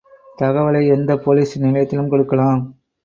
[0.37, 2.63] தகவலை எந்தப் போலிஸ் நிலையத்திலும் கொடுக்கலாம்.